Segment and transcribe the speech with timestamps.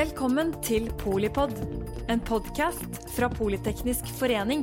[0.00, 1.50] Velkommen til Polipod,
[2.08, 4.62] en podkast fra Politeknisk forening.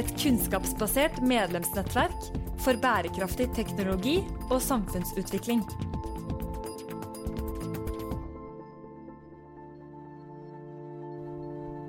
[0.00, 2.30] Et kunnskapsbasert medlemsnettverk
[2.64, 4.14] for bærekraftig teknologi
[4.46, 5.60] og samfunnsutvikling.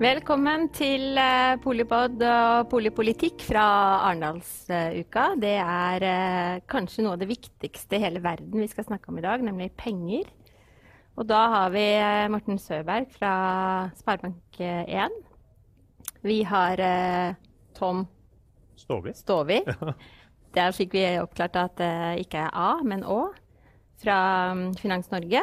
[0.04, 3.70] Velkommen til eh, Polipod og polipolitikk fra
[4.10, 5.30] Arendalsuka.
[5.40, 9.24] Det er eh, kanskje noe av det viktigste i hele verden vi skal snakke om
[9.24, 10.28] i dag, nemlig penger.
[11.20, 13.34] Og da har vi eh, Morten Søberg fra
[14.00, 15.20] Sparebank1.
[16.22, 16.82] Vi har
[17.78, 18.06] Tom
[18.78, 19.14] Ståvi.
[19.18, 19.60] Stovi.
[20.56, 21.94] Der fikk vi oppklart at det
[22.26, 23.32] ikke er A, men Å,
[24.02, 24.18] fra
[24.54, 25.42] mm, Finans Norge.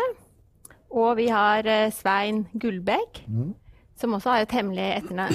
[0.94, 3.24] Og vi har Svein Gullbekk.
[3.26, 3.56] Mm
[3.98, 4.88] som også har et hemmelig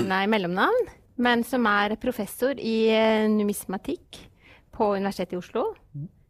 [0.08, 0.92] nei, mellomnavn,
[1.24, 2.78] men som er professor i
[3.32, 4.22] numismatikk
[4.74, 5.66] på Universitetet i Oslo.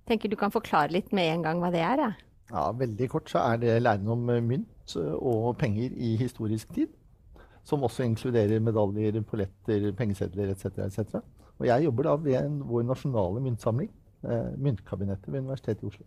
[0.10, 2.02] Tenker du kan forklare litt med en gang hva det er?
[2.02, 2.12] Ja,
[2.52, 6.74] ja Veldig kort så er det læren om eh, mynt eh, og penger i historisk
[6.74, 6.88] tid.
[7.64, 10.66] Som også inkluderer medaljer, polletter, pengesedler etc.
[10.84, 11.22] etc.
[11.60, 13.92] Og jeg jobber da ved en, vår nasjonale myntsamling,
[14.28, 16.06] eh, Myntkabinettet ved Universitetet i Oslo.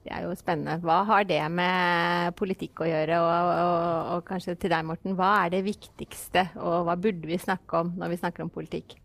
[0.00, 0.80] Det er jo spennende.
[0.80, 3.20] Hva har det med politikk å gjøre?
[3.20, 7.38] Og, og, og, kanskje til deg, Morten, hva er det viktigste, og hva burde vi
[7.38, 8.96] snakke om når vi snakker om politikk?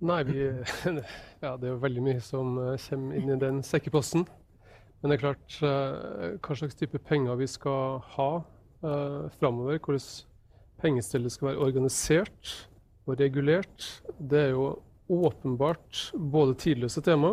[0.00, 0.46] Nei, vi,
[1.44, 4.24] ja, det er jo veldig mye som eh, kommer inn i den sekkeposten.
[5.00, 10.02] Men det er klart, uh, hva slags type penger vi skal ha uh, framover, hvordan
[10.80, 12.50] pengestellet skal være organisert
[13.08, 13.86] og regulert,
[14.20, 14.74] det er jo
[15.10, 17.32] åpenbart både tidløse tema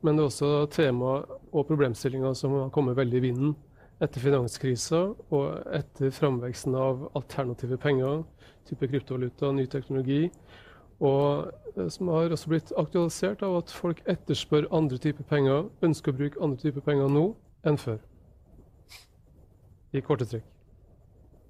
[0.00, 1.14] men det er også tema
[1.50, 3.54] og problemstillinger som har kommet veldig i vinden
[4.02, 5.00] etter finanskrisa
[5.34, 8.22] og etter framveksten av alternative penger,
[8.68, 10.28] type kryptovaluta, ny teknologi.
[11.04, 16.12] Og eh, som har også blitt aktualisert av at folk etterspør andre typer penger, ønsker
[16.12, 17.26] å bruke andre typer penger nå
[17.66, 18.00] enn før.
[19.94, 20.46] I korte trekk.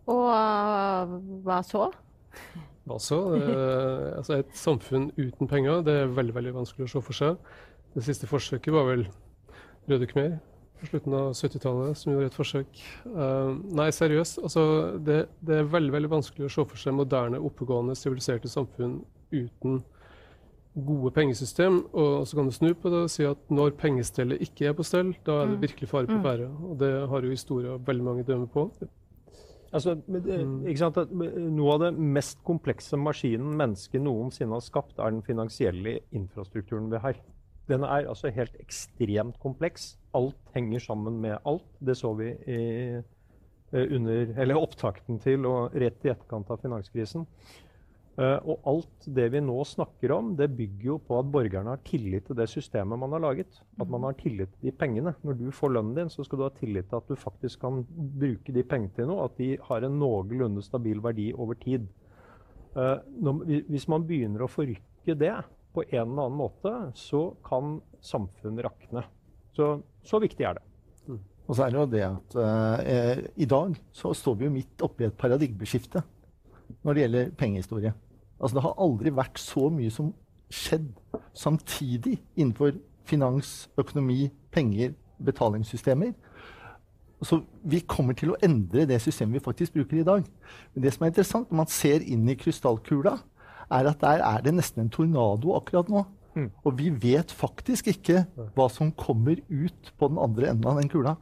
[0.09, 0.29] Og
[1.45, 1.89] hva så?
[2.89, 3.19] Hva så?
[3.37, 7.51] Er, altså et samfunn uten penger det er veldig, veldig vanskelig å se for seg.
[7.97, 9.09] Det siste forsøket var vel
[9.89, 10.39] Røde Khmer
[10.79, 12.81] på slutten av 70-tallet som gjorde et forsøk.
[13.11, 14.39] Uh, nei, seriøst.
[14.47, 14.65] Altså,
[15.03, 19.01] det, det, er veldig veldig vanskelig å se for seg moderne, oppegående, siviliserte samfunn
[19.33, 19.83] uten
[20.87, 21.81] gode pengesystem.
[21.93, 24.87] Og så kan du snu på det og si at når pengestellet ikke er på
[24.87, 25.63] stell, da er det mm.
[25.67, 26.25] virkelig fare på mm.
[26.25, 26.49] ferde.
[26.71, 28.69] Og det har jo historia veldig mange dømmer på.
[29.69, 30.63] Altså, mm.
[31.53, 37.03] Noe av det mest komplekse maskinen mennesket noensinne har skapt, er den finansielle infrastrukturen vi
[37.05, 37.21] har.
[37.69, 39.99] Den er altså helt ekstremt kompleks.
[40.17, 41.69] Alt henger sammen med alt.
[41.85, 42.61] Det så vi i,
[42.97, 47.27] eh, under, eller opptakten til og rett i etterkant av finanskrisen.
[48.19, 51.83] Uh, og alt det vi nå snakker om, det bygger jo på at borgerne har
[51.87, 53.61] tillit til det systemet man har laget.
[53.79, 55.13] At man har tillit til de pengene.
[55.23, 57.85] Når du får lønnen din, så skal du ha tillit til at du faktisk kan
[58.19, 59.29] bruke de pengene til noe.
[59.29, 61.87] At de har en noenlunde stabil verdi over tid.
[62.75, 62.99] Uh,
[63.71, 65.37] hvis man begynner å forrykke det,
[65.79, 69.05] på en eller annen måte, så kan samfunnet rakne.
[69.55, 70.65] Så, så viktig er det.
[71.07, 71.23] Mm.
[71.47, 74.85] Og så er det jo det at uh, i dag så står vi jo midt
[74.85, 76.03] oppi et paradigmeskifte
[76.83, 77.95] når det gjelder pengehistorie.
[78.41, 80.13] Altså Det har aldri vært så mye som
[80.51, 80.89] skjedd
[81.37, 82.79] samtidig innenfor
[83.09, 84.95] finans, økonomi, penger,
[85.25, 86.13] betalingssystemer.
[87.23, 90.27] Så vi kommer til å endre det systemet vi faktisk bruker i dag.
[90.75, 93.17] Men det som er interessant, når man ser inn i krystallkula,
[93.75, 96.05] er at der er det nesten en tornado akkurat nå.
[96.39, 96.51] Mm.
[96.65, 98.23] Og vi vet faktisk ikke
[98.55, 101.17] hva som kommer ut på den andre enden av den kula.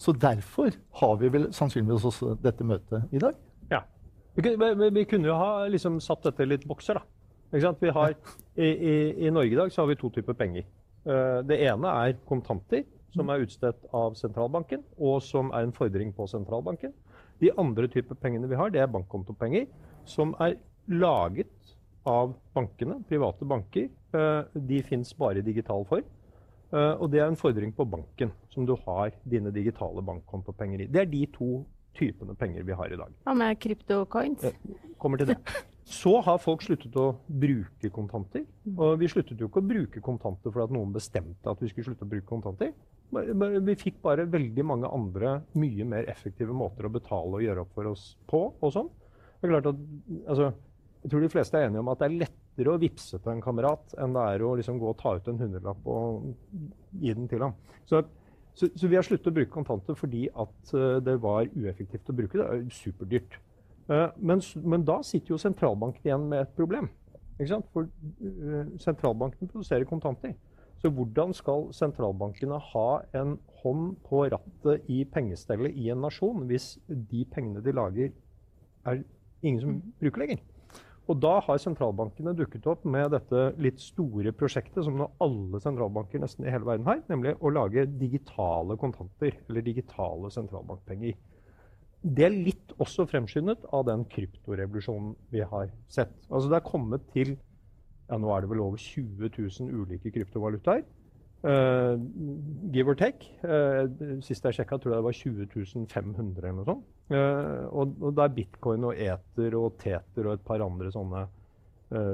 [0.00, 3.36] Så derfor har vi vel sannsynligvis også dette møtet i dag.
[4.34, 7.06] Vi, vi, vi kunne jo ha liksom satt dette litt bokser, da.
[7.96, 8.14] Har,
[8.54, 8.94] i, i,
[9.26, 10.68] i, Norge i dag så har vi to typer penger.
[11.02, 16.12] Uh, det ene er kontanter, som er utstedt av sentralbanken, og som er en fordring
[16.14, 16.94] på sentralbanken.
[17.42, 19.66] De andre typer pengene vi har, det er bankkontopenger,
[20.06, 21.74] som er laget
[22.08, 23.88] av bankene, private banker.
[24.14, 26.06] Eh, de fins bare i digital form.
[26.70, 30.88] Eh, og det er en fordring på banken som du har dine digitale bankkontopenger i.
[30.90, 31.50] Det er de to
[31.98, 33.12] typene penger vi har i dag.
[33.26, 34.46] Hva med kryptocoins?
[35.00, 35.40] Kommer til det.
[35.90, 38.44] Så har folk sluttet å bruke kontanter.
[38.76, 42.06] Og vi sluttet jo ikke å bruke kontanter fordi noen bestemte at vi skulle slutte
[42.06, 42.70] å bruke kontanter.
[43.10, 47.72] Vi fikk bare veldig mange andre mye mer effektive måter å betale og gjøre opp
[47.74, 48.44] for oss på.
[48.60, 48.90] og sånn.
[49.40, 49.82] Det er klart at
[50.28, 50.52] altså,
[51.00, 53.42] jeg tror de fleste er enige om at det er lettere å vippse til en
[53.42, 56.30] kamerat enn det er å liksom gå og ta ut en hundrelapp og
[57.00, 57.56] gi den til ham.
[57.88, 58.04] Så,
[58.54, 62.16] så, så vi har sluttet å bruke kontanter fordi at uh, det var ueffektivt å
[62.16, 62.38] bruke.
[62.38, 63.38] Det er superdyrt.
[63.90, 66.90] Uh, men, men, da sitter jo sentralbanken igjen med et problem.
[67.72, 70.34] For uh, sentralbanken produserer kontanter.
[70.80, 76.72] Så hvordan skal sentralbankene ha en hånd på rattet i pengestellet i en nasjon hvis
[76.88, 78.14] de pengene de lager,
[78.88, 79.02] er
[79.42, 80.40] ingen som bruker lenger?
[81.10, 86.22] Og da har sentralbankene dukket opp med dette litt store prosjektet som nå alle sentralbanker
[86.22, 91.16] nesten i hele verden har, nemlig å lage digitale kontanter, eller digitale sentralbankpenger.
[92.00, 96.14] Det er litt også fremskyndet av den kryptorevolusjonen vi har sett.
[96.30, 100.86] Altså det er kommet til ja, nå er det vel over 20 000 ulike kryptovalutaer.
[101.40, 101.96] Uh,
[102.72, 103.30] give or take.
[103.42, 103.86] Uh,
[104.24, 106.88] sist jeg sjekka, tror jeg det var 20 500 eller noe sånt.
[107.10, 111.26] Uh, og, og, det er bitcoin og eter og Teter og et par andre sånne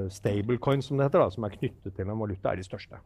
[0.09, 2.97] stablecoins som det heter, da, som er knyttet til en valuta, er de største.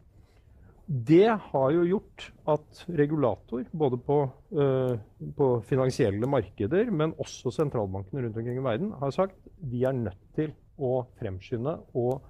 [0.87, 4.21] Det har jo gjort at regulator, både på,
[5.35, 10.23] på finansielle markeder, men også sentralbankene rundt omkring i verden, har sagt vi er nødt
[10.39, 12.21] til å fremskynde og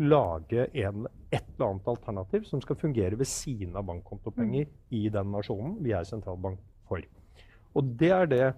[0.00, 4.78] lage en, et eller annet alternativ som skal fungere ved siden av bankkontopenger mm.
[4.98, 6.58] i den nasjonen vi er sentralbank
[6.88, 7.04] for.
[7.74, 8.56] Og det er det uh,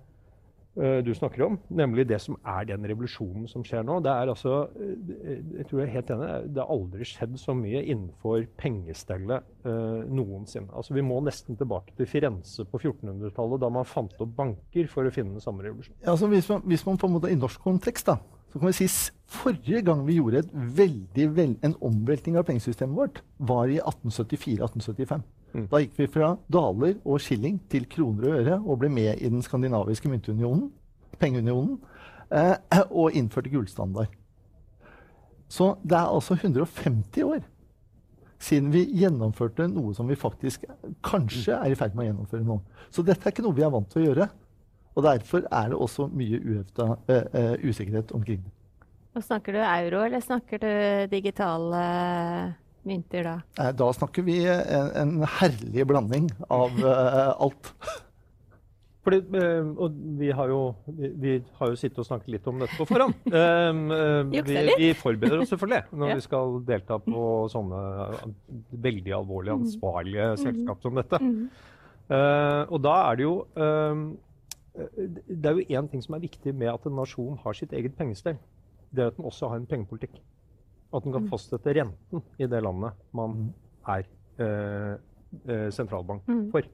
[0.77, 3.99] du snakker om, nemlig det som er den revolusjonen som skjer nå.
[4.05, 7.55] Det er altså, uh, jeg tror jeg er helt enig, det har aldri skjedd så
[7.57, 10.69] mye innenfor pengestellet uh, noensinne.
[10.77, 15.09] Altså, vi må nesten tilbake til Firenze på 1400-tallet, da man fant opp banker for
[15.09, 16.03] å finne den samme revolusjonen.
[16.03, 18.21] Ja, altså, hvis, man, hvis man på en måte i norsk kontekst da,
[18.53, 18.91] så kan vi si
[19.27, 25.25] Forrige gang vi gjorde veldig, veld, en omveltning av pengesystemet vårt, var i 1874-1875.
[25.57, 25.67] Mm.
[25.73, 29.31] Da gikk vi fra daler og skilling til kroner og øre og ble med i
[29.33, 30.69] den skandinaviske myntunionen,
[31.21, 31.79] pengeunionen,
[32.29, 32.57] eh,
[33.01, 34.13] og innførte gullstandard.
[35.49, 37.45] Så det er altså 150 år
[38.43, 40.67] siden vi gjennomførte noe som vi faktisk
[41.07, 42.59] kanskje er i ferd med å gjennomføre nå.
[42.93, 44.29] Så dette er ikke noe vi er vant til å gjøre.
[44.97, 48.53] Og Derfor er det også mye uhefta, uh, uh, usikkerhet omkring det.
[49.17, 50.71] Og Snakker du euro, eller snakker du
[51.13, 51.83] digitale
[52.89, 53.37] mynter da?
[53.77, 57.73] Da snakker vi en, en herlig blanding av uh, alt.
[59.07, 59.21] Fordi,
[59.79, 60.61] og vi har, jo,
[60.91, 63.15] vi, har, jo, sittet og snakket litt om dette på forhånd.
[63.31, 63.85] Um,
[64.35, 67.23] vi, vi, forbereder oss selvfølgelig når vi skal delta på
[67.53, 67.83] sånne
[68.89, 69.67] veldig alvorlige, mm.
[69.69, 70.43] ansvarlige mm.
[70.43, 71.23] selskap som dette.
[71.23, 71.39] Mm.
[72.75, 74.03] Og da er det jo um,
[74.77, 77.97] det er jo én ting som er viktig med at en nasjon har sitt eget
[77.97, 78.37] pengestell.
[78.93, 80.19] Det er at den også har en pengepolitikk.
[80.97, 81.31] At den kan mm.
[81.33, 83.47] fastsette renten i det landet man mm.
[83.93, 84.07] er
[84.41, 84.95] eh,
[85.45, 86.47] eh, sentralbank mm.
[86.55, 86.69] for.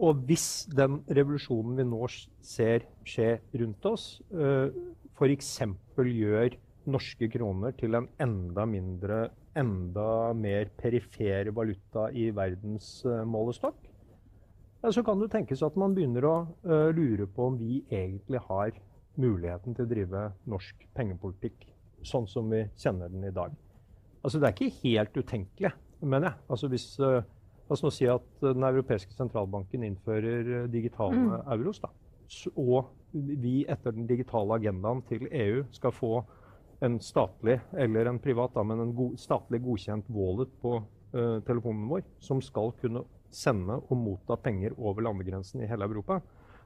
[0.00, 2.06] Og hvis den revolusjonen vi nå
[2.40, 4.72] ser skje rundt oss, eh,
[5.12, 5.52] f.eks.
[6.00, 6.56] gjør
[6.90, 9.26] norske kroner til en enda mindre,
[9.58, 13.90] enda mer perifer valuta i verdens eh, målestokk,
[14.80, 18.40] ja, så kan det tenkes at man begynner å uh, lure på om vi egentlig
[18.46, 18.70] har
[19.20, 21.66] muligheten til å drive norsk pengepolitikk
[22.06, 23.54] sånn som vi kjenner den i dag.
[24.20, 26.42] Altså, det er ikke helt utenkelig, mener jeg.
[26.52, 27.20] Altså, hvis, uh,
[27.70, 31.34] La oss nå si at Den europeiske sentralbanken innfører digitale mm.
[31.54, 31.78] euros.
[31.78, 31.92] Da.
[32.58, 36.10] Og vi etter den digitale agendaen til EU skal få
[36.82, 41.86] en statlig eller en privat, da, men en go statlig godkjent wallet på uh, telefonen
[41.92, 46.18] vår som skal kunne sende og motta penger over landegrensen i hele Europa.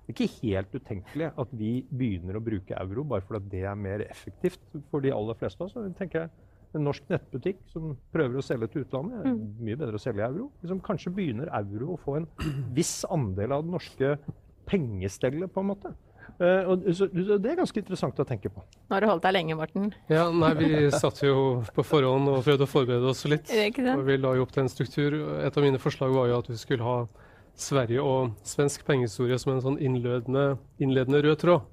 [0.04, 3.78] Det er ikke helt utenkelig at vi begynner å bruke euro bare fordi det er
[3.78, 4.60] mer effektivt
[4.90, 5.96] for de aller fleste av oss.
[5.98, 9.42] tenker jeg En norsk nettbutikk som prøver å selge til utlandet, er mm.
[9.62, 10.48] mye bedre å selge euro.
[10.60, 12.26] Liksom, kanskje begynner euro å få en
[12.74, 14.16] viss andel av det norske
[14.66, 15.92] pengestellet, på en måte.
[16.40, 18.64] Uh, og, så, det er ganske interessant å tenke på.
[18.88, 19.92] Nå har du holdt deg lenge, Morten.
[20.10, 23.52] Ja, nei, Vi satt jo på forhånd og prøvde å forberede oss litt.
[23.54, 25.14] Og vi la jo opp til en struktur.
[25.44, 26.96] Et av mine forslag var jo at vi skulle ha
[27.54, 31.70] Sverige og svensk pengehistorie som en sånn innledende, innledende rød tråd.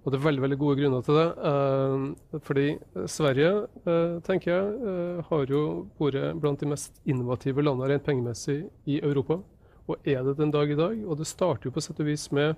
[0.00, 1.28] Og det er veldig veldig gode grunner til det.
[1.50, 2.66] Eh, fordi
[3.10, 3.50] Sverige,
[3.84, 5.62] eh, tenker jeg, har jo
[5.98, 9.40] vært blant de mest innovative landene rent pengemessig i Europa.
[9.90, 11.02] Og er det den dag i dag.
[11.06, 12.54] Og det starter jo på sett og vis med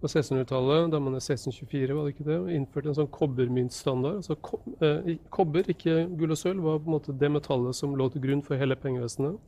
[0.00, 4.20] på 1600-tallet, da man er 1624, var det ikke det, innførte en sånn kobbermyntstandard.
[4.20, 7.96] Altså ko eh, kobber, ikke gull og sølv, var på en måte det metallet som
[7.96, 9.38] lå til grunn for hele pengevesenet.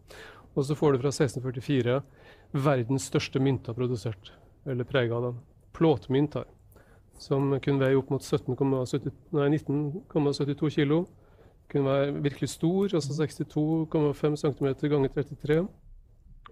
[0.57, 1.99] Og så får du fra 1644
[2.53, 4.33] verdens største mynter produsert,
[4.67, 5.37] eller prega av dem,
[5.77, 6.45] Plåtmynter,
[7.19, 11.07] som kunne veie opp mot 19,72 kilo.
[11.69, 15.69] Kunne være virkelig stor, altså 62,5 cm ganger 33.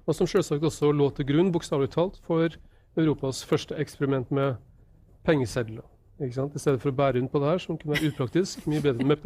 [0.07, 2.49] Og som selvsagt også lå til grunn, bokstavelig talt, for
[2.97, 4.55] Europas første eksperiment med
[5.25, 5.83] pengesedler.
[6.17, 9.05] I stedet for å bære rundt på det her, som kunne være upraktisk, mye bedre
[9.05, 9.25] med,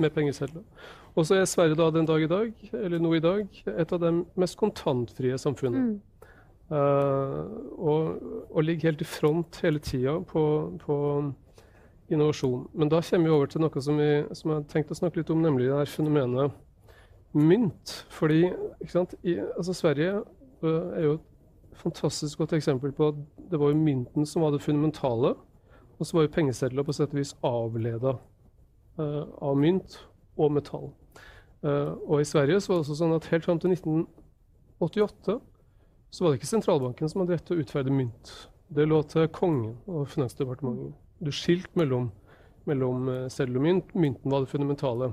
[0.00, 0.64] med, pengesedler.
[1.14, 4.00] Og så er Sverige da den dag i dag, eller nå i dag, et av
[4.02, 5.92] de mest kontantfrie samfunnene.
[5.92, 6.00] Mm.
[6.70, 7.46] Uh,
[7.78, 8.18] og,
[8.50, 10.42] og, ligger helt i front hele tida på,
[10.82, 10.96] på,
[12.10, 12.68] innovasjon.
[12.74, 15.30] Men da kommer vi over til noe som, vi, som jeg tenkte å snakke litt
[15.30, 16.54] om, nemlig det her fenomenet
[17.38, 17.94] mynt.
[18.10, 18.48] Fordi
[18.90, 20.24] sant, i, altså Sverige
[20.62, 24.54] uh, er jo et fantastisk godt eksempel på at det var jo mynten som var
[24.54, 25.36] det fundamentale.
[26.00, 29.98] Og så var jo pengesedler på sett og vis avleda uh, av mynt
[30.40, 30.88] og metall.
[31.60, 35.36] Uh, og i Sverige så var det også sånn at helt fram til 1988
[36.10, 38.32] så var det ikke sentralbanken som hadde rett til å utferde mynt.
[38.72, 40.96] Det lå til kongen og Finansdepartementet.
[41.20, 42.08] Du skilte mellom,
[42.66, 43.92] mellom seddel og mynt.
[43.94, 45.12] Mynten var det fundamentale.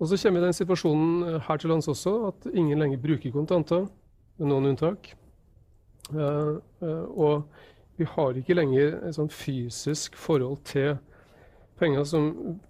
[0.00, 3.86] Og så kommer vi den situasjonen her til lands også at ingen lenger bruker kontanter,
[4.40, 5.12] med noen unntak.
[6.10, 7.44] Uh, og
[8.00, 10.96] vi har ikke lenger et sånn fysisk forhold til
[11.80, 12.26] penger som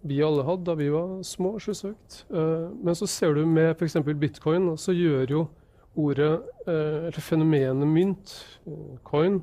[0.06, 2.24] vi alle hadde da vi var små, selvsagt.
[2.30, 3.98] Uh, men så ser du med f.eks.
[4.18, 5.46] bitcoin, så gjør jo
[5.98, 6.36] ordet,
[6.70, 8.34] eller fenomenet mynt,
[9.02, 9.40] coin,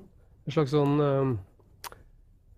[0.48, 0.94] en slags sånn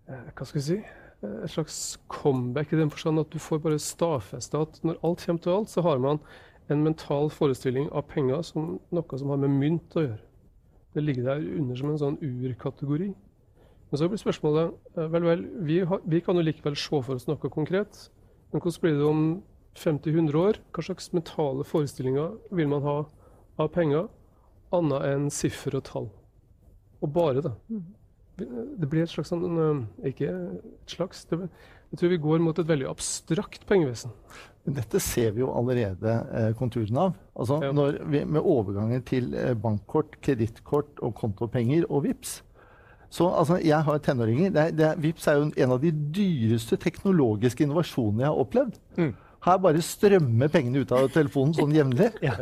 [0.06, 0.76] Hva skal vi si?
[1.20, 5.42] et slags comeback i den forstand at du får bare stadfesta at når alt kommer
[5.44, 6.20] til alt, så har man
[6.70, 10.29] en mental forestilling av penger som noe som har med mynt å gjøre.
[10.94, 13.10] Det ligger der under som en sånn urkategori.
[13.90, 14.74] Men så blir spørsmålet
[15.10, 18.06] vel, vel, vi, har, vi kan jo likevel se for oss noe konkret.
[18.50, 19.22] Men hvordan blir det om
[19.78, 20.60] 50-100 år?
[20.74, 22.96] Hva slags mentale forestillinger vil man ha
[23.60, 24.08] av penger,
[24.74, 26.08] annet enn siffer og tall?
[27.00, 27.54] Og bare det.
[27.70, 27.88] Mm.
[28.40, 31.42] Det blir et slags sånn eh, Ikke et slags det,
[31.90, 34.14] Jeg tror vi går mot et veldig abstrakt pengevesen.
[34.68, 37.16] Dette ser vi jo allerede eh, konturene av.
[37.34, 37.58] Altså,
[38.12, 42.42] vi, med overgangen til eh, bankkort, kredittkort og kontopenger og VIPS.
[43.10, 44.52] Så altså, jeg har tenåringer.
[44.54, 48.78] Det, det, VIPS er jo en av de dyreste teknologiske innovasjonene jeg har opplevd.
[49.00, 49.10] Mm.
[49.40, 52.12] Her bare strømmer pengene ut av telefonen sånn jevnlig.
[52.28, 52.36] Ja.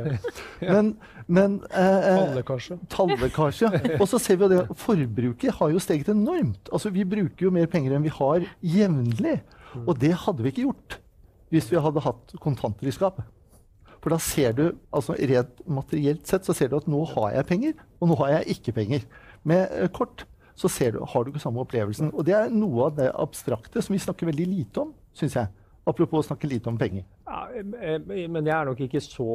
[0.59, 0.97] Men,
[1.31, 2.81] men eh, Talllekkasje.
[2.91, 3.71] Talllekkasje.
[4.03, 6.67] Og så ser vi jo det forbruket har jo steget enormt.
[6.73, 9.39] Altså, Vi bruker jo mer penger enn vi har jevnlig.
[9.85, 10.99] Og det hadde vi ikke gjort
[11.52, 13.26] hvis vi hadde hatt kontanter i skapet.
[13.99, 14.64] For da ser du,
[14.95, 18.37] altså rent materielt sett så ser du at nå har jeg penger, og nå har
[18.37, 19.07] jeg ikke penger.
[19.49, 20.26] Med eh, kort
[20.59, 22.11] så du, har du ikke samme opplevelsen.
[22.14, 25.47] Og det er noe av det abstrakte som vi snakker veldig lite om, syns jeg.
[25.87, 27.05] Apropos å snakke lite om penger.
[27.28, 29.26] Men jeg er nok ikke så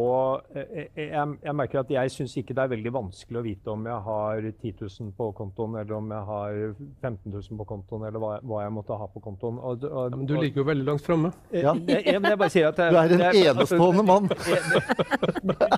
[0.55, 3.99] Jeg, jeg merker at jeg syns ikke det er veldig vanskelig å vite om jeg
[4.07, 6.57] har 10 000 på kontoen, eller om jeg har
[7.01, 9.59] 15 000 på kontoen, eller hva, hva jeg måtte ha på kontoen.
[9.59, 11.33] Og, og, ja, men du ligger jo veldig langt framme.
[11.51, 11.75] Ja.
[11.87, 14.29] Jeg, jeg, bare sier at jeg, du er en enestående mann.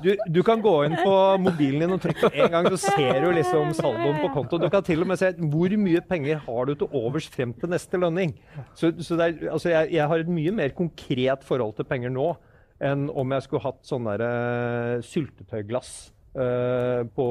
[0.05, 3.31] Du, du, kan gå inn på mobilen din og trykke en gang, så ser du
[3.33, 4.65] liksom saldoen på kontoen.
[4.65, 7.71] Du kan til og med se hvor mye penger har du til overs frem til
[7.73, 8.35] neste lønning.
[8.77, 12.33] Så, så er, altså jeg, har et mye mer konkret forhold til penger nå
[12.83, 15.91] enn om jeg skulle hatt sånn uh, syltetøyglass
[16.35, 17.27] uh, på,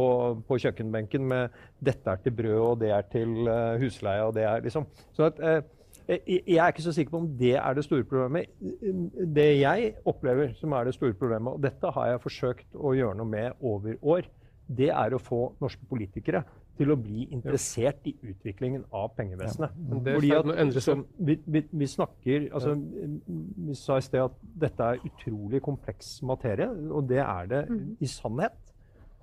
[0.48, 4.46] på, kjøkkenbenken med 'dette er til brød, og det er til uh, husleie', og det
[4.48, 5.42] er liksom Så at,
[6.08, 8.50] jeg er ikke så sikker på om det er det store problemet.
[9.36, 13.16] Det jeg opplever som er det store problemet, og dette har jeg forsøkt å gjøre
[13.16, 14.28] noe med over år,
[14.66, 16.44] det er å få norske politikere
[16.74, 19.74] til å bli interessert i utviklingen av pengevesenet.
[19.78, 24.90] Ja, Fordi at, som, vi, vi, vi, snakker altså, Vi sa i sted at dette
[24.94, 27.82] er utrolig kompleks materie, og det er det mm.
[28.02, 28.58] i sannhet.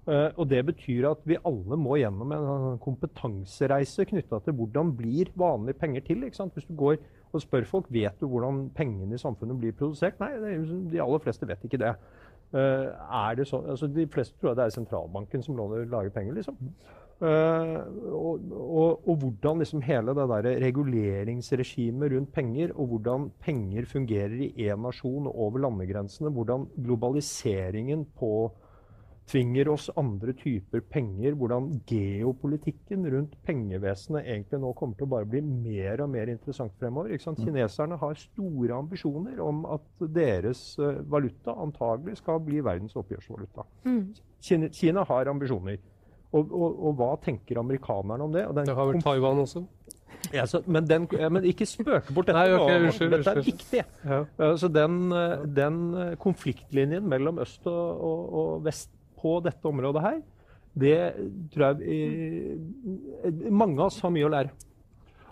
[0.02, 5.30] Uh, og det betyr at vi alle må gjennom en kompetansereise knytta til hvordan blir
[5.38, 6.24] vanlige penger til.
[6.26, 6.98] Hvis du går
[7.32, 10.56] og spør folk vet du hvordan pengene i samfunnet blir produsert, nei, det,
[10.92, 11.94] de aller fleste vet ikke det.
[12.52, 16.34] Uh, er det så, altså, de fleste tror det er sentralbanken som låner, lager penger.
[16.36, 16.58] liksom.
[17.22, 17.78] Uh,
[18.18, 24.40] og, og, og, hvordan liksom hele det der reguleringsregimet rundt penger, og hvordan penger fungerer
[24.42, 26.34] i én nasjon og over landegrensene.
[26.34, 28.08] Hvordan globaliseringen
[29.32, 31.34] påtvinger oss andre typer penger.
[31.34, 36.74] Hvordan geopolitikken rundt pengevesenet egentlig nå kommer til å bare bli mer og mer interessant
[36.80, 37.12] fremover.
[37.12, 37.38] Mm.
[37.40, 43.66] Kineserne har store ambisjoner om at deres uh, valuta antagelig skal bli verdens oppgjørsvaluta.
[43.86, 44.14] Mm.
[44.42, 45.80] Kina, Kina har ambisjoner.
[46.32, 48.46] Og, og, og, hva tenker amerikanerne om det?
[48.56, 49.66] det har vel Taiwan også.
[50.32, 52.38] Ja, så, men, den, men, ikke spøke bort dette.
[52.38, 53.82] Nei, okay, unnskyld, dette er viktig.
[54.06, 54.52] Ja.
[54.56, 55.12] Så den,
[55.58, 55.80] den,
[56.22, 60.20] konfliktlinjen mellom øst og, og, vest på dette området her,
[60.82, 60.98] det
[61.54, 64.54] tror jeg mange av oss har mye å lære.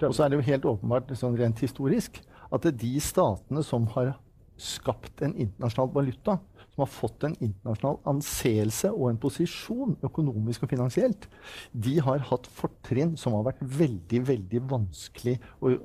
[0.03, 3.63] Og så er det jo helt åpenbart sånn rent historisk at det er de statene
[3.65, 4.15] som har
[4.60, 6.38] skapt en internasjonal valuta,
[6.74, 11.29] som har fått en internasjonal anseelse og en posisjon økonomisk og finansielt,
[11.72, 15.77] de har hatt fortrinn som har vært veldig, veldig vanskelig å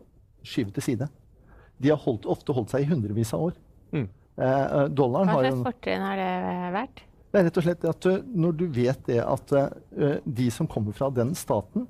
[0.44, 1.08] skyve til side.
[1.78, 3.58] De har holdt, ofte holdt seg i hundrevis av år.
[3.94, 4.06] Mm.
[4.34, 7.04] Eh, eh Hva slags fortrinn har det vært?
[7.34, 10.68] Det er rett og slett at uh, Når du vet det at uh, de som
[10.70, 11.88] kommer fra den staten,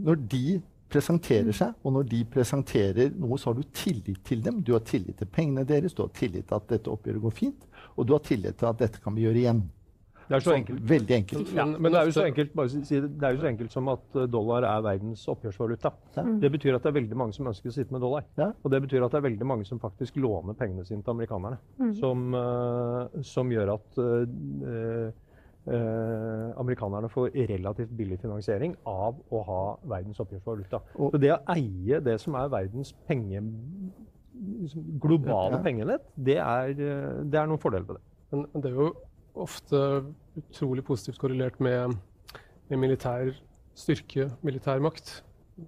[0.00, 0.46] når de
[0.92, 4.62] presenterer seg, og når de presenterer noe, så har du tillit til dem.
[4.64, 7.68] Du har tillit til pengene deres, du har tillit til at dette oppgjøret går fint,
[7.96, 9.62] og du har tillit til at dette kan vi gjøre igjen.
[10.28, 10.80] Det er så enkelt.
[10.88, 11.52] Veldig enkelt.
[11.54, 13.70] Ja, Men- men det er, jo så enkelt, bare si det, er jo så enkelt
[13.72, 15.92] som at eh, dollar er verdens oppgjørsvaluta.
[16.16, 16.22] Ja.
[16.22, 18.24] Det betyr at det er veldig mange som ønsker å sitte med dollar.
[18.38, 18.52] Ja.
[18.64, 21.58] Og det betyr at det er veldig mange som faktisk låner pengene sine til amerikanerne.
[21.98, 25.12] Som, eh, som gjør at eh,
[25.72, 30.80] eh, amerikanerne får relativt billig finansiering av å ha verdens oppgjørsvaluta.
[30.98, 33.42] Og- Så det å eie det som er verdens penge,
[34.62, 35.62] liksom globale Ja.
[35.62, 38.02] pengenett, det er, det er noen fordeler ved det.
[38.32, 38.92] Men men det er jo
[39.34, 40.04] ofte
[40.36, 41.96] utrolig positivt korrelert med,
[42.68, 43.32] med militær
[43.78, 45.22] styrke, militær makt.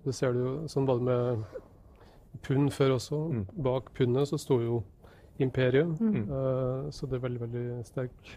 [0.05, 1.45] Det ser du jo sånn både med
[2.45, 3.21] pund før også.
[3.33, 3.45] Mm.
[3.67, 4.81] Bak pundet så sto jo
[5.43, 5.95] imperium.
[6.01, 6.19] Mm.
[6.31, 8.35] uh, så det er veldig, veldig sterk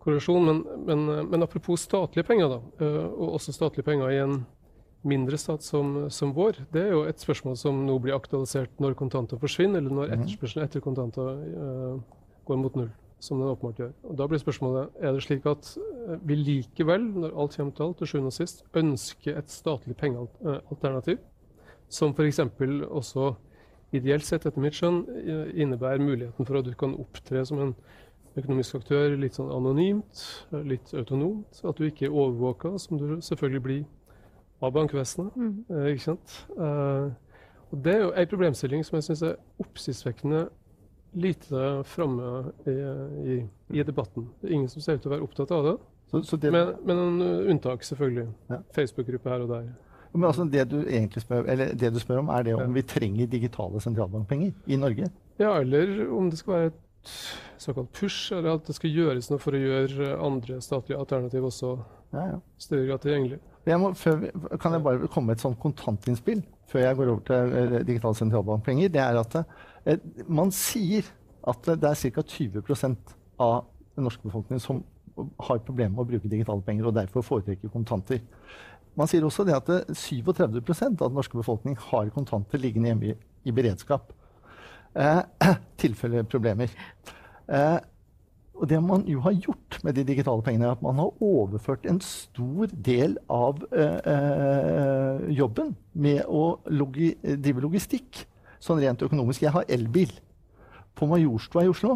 [0.00, 0.46] korrelasjon.
[0.46, 4.40] Men, men, men apropos statlige penger, da, uh, og også statlige penger i en
[5.06, 8.98] mindre stat som, som vår, det er jo et spørsmål som nå blir aktualisert når
[8.98, 12.90] kontanter forsvinner, eller når etterspørselen etter kontanter uh, går mot null,
[13.20, 13.92] som den åpenbart gjør.
[14.04, 17.86] Og Da blir spørsmålet er det slik at eh, vi likevel, når alt kommer til
[17.86, 21.18] alt, til sjuende og sist, ønsker et statlig pengealternativ,
[21.88, 22.40] som f.eks.
[22.40, 23.34] også
[23.92, 27.74] ideelt sett, etter mitt skjønn, eh, innebærer muligheten for at du kan opptre som en
[28.38, 30.22] økonomisk aktør litt sånn anonymt,
[30.52, 31.62] eh, litt autonomt.
[31.64, 33.84] At du ikke er overvåka, som du selvfølgelig blir
[34.62, 35.32] av bankvesenet.
[35.70, 36.46] Eh, ikke sant?
[36.56, 37.10] Eh,
[37.70, 40.48] og Det er jo en problemstilling som jeg syns er oppsiktsvekkende
[41.14, 42.74] lite framme i,
[43.34, 43.36] i,
[43.80, 44.28] i debatten.
[44.40, 45.76] Det er ingen som ser ut til å være opptatt av det.
[46.10, 48.28] Så, så det, Men, men noen unntak, selvfølgelig.
[48.50, 48.60] Ja.
[48.74, 49.68] Facebook-gruppe her og der.
[50.12, 52.66] men altså det, du spør, eller det du spør om, er det om Ja.
[52.74, 55.10] vi trenger digitale sentralbankpenger i Norge?
[55.38, 57.12] Ja, eller om det skal være et
[57.62, 61.78] såkalt push, eller at det skal gjøres noe for å gjøre andre statlige alternativ også
[62.12, 62.38] Ja, ja.
[62.58, 63.38] større grad tilgjengelig.
[63.66, 67.20] Jeg må, vi- kan jeg bare komme med et sånt kontantinnspill før jeg går over
[67.20, 68.88] til eh, digitale sentralbankpenger?
[68.90, 69.44] Det er at eh,
[70.28, 71.06] man sier
[71.48, 72.22] at det er ca.
[72.22, 73.64] 20% av
[73.96, 74.82] den norske befolkningen som
[75.40, 78.20] har problemer med å bruke digitale penger, og derfor foretrekker kontanter.
[78.98, 83.54] Man sier også at eh, 37% av den norske befolkning har kontanter liggende hjemme i,
[83.54, 84.12] beredskap.
[84.94, 85.22] Eh,
[86.32, 86.72] problemer.
[87.48, 87.78] Eh,
[88.60, 91.86] og det man jo har gjort med de digitale pengene, er at man har overført
[91.88, 98.26] en stor del av eh, eh, jobben med å logi drive logistikk,
[98.60, 99.42] sånn rent økonomisk.
[99.46, 100.12] Jeg har elbil
[100.98, 101.92] på Majorstua i Oslo.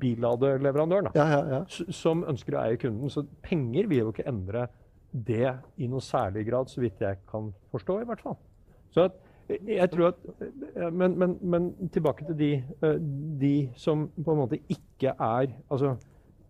[0.00, 1.60] billadeleverandøren ja, ja.
[1.94, 3.10] som ønsker å eie kunden.
[3.12, 4.66] Så penger vil jo ikke endre
[5.10, 8.36] det i noe særlig grad, så vidt jeg kan forstå i hvert fall.
[8.94, 12.50] Så at, jeg tror at, eh, men, men, men tilbake til de,
[12.82, 12.98] eh,
[13.40, 15.94] de som på en måte ikke er altså,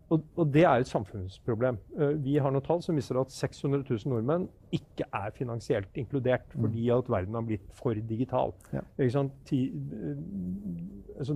[0.09, 1.77] og, og det er et samfunnsproblem.
[1.99, 6.47] Eh, Vi har noen tall som viser at 600 000 nordmenn ikke er finansielt inkludert
[6.55, 8.53] fordi at verden har blitt for digital.
[8.73, 8.83] Ja.
[9.49, 10.21] Ti, eh,
[11.19, 11.35] altså,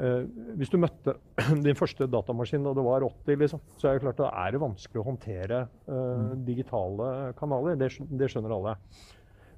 [0.00, 0.24] eh,
[0.56, 1.14] hvis du møtte
[1.66, 4.62] din første datamaskin da du var 80, liksom, så er det klart da er det
[4.64, 7.76] vanskelig å håndtere uh, digitale kanaler.
[7.80, 8.76] Det, det skjønner alle.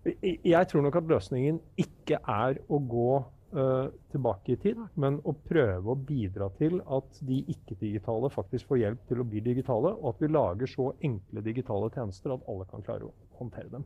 [0.04, 3.10] Jeg- tror nok at løsningen ikke er å gå
[3.52, 9.02] tilbake i tid, men å prøve å bidra til at de ikke-digitale faktisk får hjelp
[9.10, 12.84] til å bli digitale, og at vi lager så enkle digitale tjenester at alle kan
[12.86, 13.12] klare å
[13.42, 13.84] håndtere dem.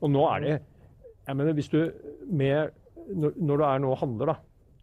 [0.00, 0.54] Og nå er det
[1.26, 1.80] jeg mener, hvis du
[2.26, 2.70] med,
[3.08, 4.36] når, når du er nå og handler da,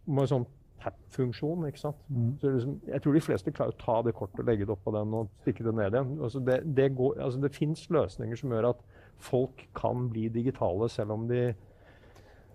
[0.08, 0.46] med en sånn
[0.82, 1.66] tap-funksjon.
[1.68, 2.00] ikke sant?
[2.08, 2.30] Mm.
[2.40, 4.84] Så liksom, jeg tror de fleste klarer å ta det kortet og legge det opp
[4.86, 6.14] på den og stikke det ned igjen.
[6.22, 8.84] Altså det, det, går, altså det fins løsninger som gjør at
[9.28, 11.48] folk kan bli digitale selv om de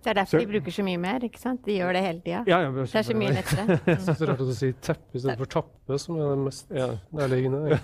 [0.03, 1.23] det er derfor så, de bruker så mye mer.
[1.27, 1.61] ikke sant?
[1.65, 2.41] De gjør det hele tida.
[2.47, 3.77] Ja, ja, det er så mye lettere.
[3.87, 6.75] Jeg synes det er rart at du sier teppe istedenfor tappe, som er det mest
[6.75, 6.89] ja.
[7.15, 7.79] nærliggende.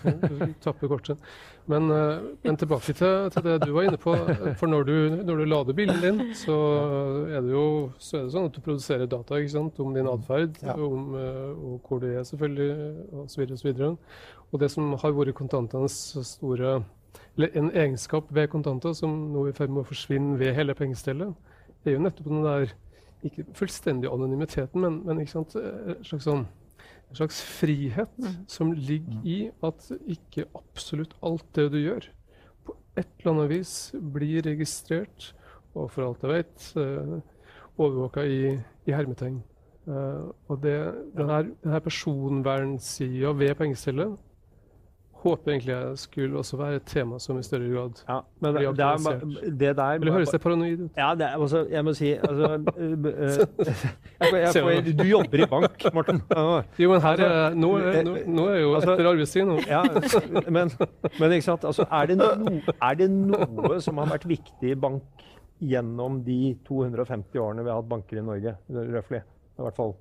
[0.65, 1.32] tappe kortet.
[1.69, 4.15] Men, uh, men tilbake til, til, det du var inne på.
[4.60, 6.58] For når du, når du lader bilen din, så
[7.29, 7.65] er det jo
[7.97, 9.79] så er det sånn at du produserer data ikke sant?
[9.79, 10.75] om din atferd, ja.
[10.75, 12.71] om uh, og hvor du er, selvfølgelig,
[13.25, 13.49] osv.
[13.49, 13.95] Og, så
[14.49, 16.79] og det som har vært kontantenes store
[17.38, 20.75] eller en egenskap ved kontanter som nå er i ferd med å forsvinne ved hele
[20.75, 21.32] pengestellet,
[21.85, 22.75] er jo nettopp den der
[23.27, 26.45] ikke fullstendig anonymiteten, men, men ikke sant, en slags, sånn,
[27.09, 28.37] en slags frihet mm.
[28.51, 32.07] som ligger i at ikke absolutt alt det du gjør,
[32.67, 33.73] på et eller annet vis
[34.15, 35.33] blir registrert
[35.77, 37.19] og for alt jeg vet uh,
[37.79, 38.55] overvåka i,
[38.89, 39.39] i hermetegn.
[39.89, 40.75] Uh, og det,
[41.17, 44.17] denne, denne personvernsida ved pengestellet
[45.19, 48.69] håper egentlig jeg skulle også være et tema som i større grad ja, men blir
[48.69, 49.23] aktualisert.
[49.60, 50.91] Det, der Eller høres det paranoid ut?
[50.97, 52.49] Ja, det er, altså, jeg må si altså,
[54.21, 56.21] jeg, jeg, jeg, Du jobber i bank, Morten.
[56.79, 59.55] Jo, men her er, nå, er, nå, nå er jo altså, etter arbeidstid.
[59.69, 59.84] Ja,
[60.49, 60.71] men,
[61.19, 61.65] men ikke sant?
[61.67, 62.29] Altså, er, det no,
[62.82, 65.27] er det noe som har vært viktig i bank
[65.60, 69.21] gjennom de 250 årene vi har hatt banker i Norge, røftlig,
[69.60, 69.93] i hvert fall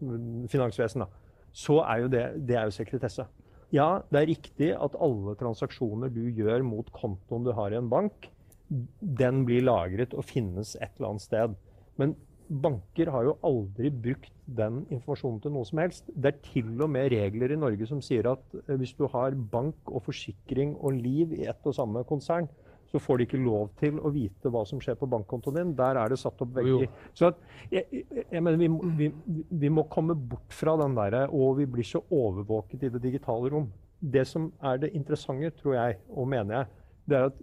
[0.52, 1.08] finansvesen, da,
[1.50, 3.26] så er jo det, det er jo sekretesse.
[3.74, 7.90] Ja, det er riktig at alle transaksjoner du gjør mot kontoen du har i en
[7.92, 8.30] bank,
[8.68, 11.56] den blir lagret og finnes et eller annet sted.
[12.00, 12.14] Men
[12.48, 16.08] banker har jo aldri brukt den informasjonen til noe som helst.
[16.08, 19.36] Det er til og med regler i Norge som sier at eh, hvis du har
[19.52, 22.48] bank og forsikring og liv i ett og samme konsern,
[22.88, 25.74] så får de ikke lov til å vite hva som skjer på bankkontoen din.
[25.76, 26.88] Der er det satt opp vegger.
[27.16, 29.10] Så at, jeg, jeg, mener, vi, vi,
[29.50, 33.52] vi, må komme bort fra den derre Og vi blir så overvåket i det digitale
[33.52, 33.68] rom.
[34.00, 37.40] Det som er det interessante, tror jeg, og mener jeg, det er at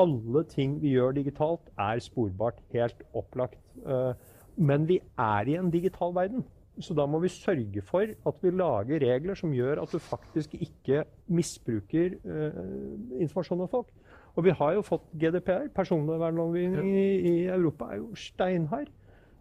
[0.00, 2.62] alle ting vi gjør digitalt, er sporbart.
[2.74, 3.60] Helt opplagt.
[3.86, 4.12] Eh,
[4.56, 6.44] men vi er i en digital verden.
[6.80, 10.54] Så da må vi sørge for at vi lager regler som gjør at du faktisk
[10.54, 13.90] ikke misbruker uh, informasjon om folk.
[14.36, 15.70] Og vi har jo fått GDPR.
[15.74, 18.90] Personvernlovgivningen i, i, Europa er jo steinhard.